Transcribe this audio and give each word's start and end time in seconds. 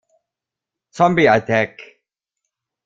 Zombie 0.95 1.27
Attack! 1.27 1.77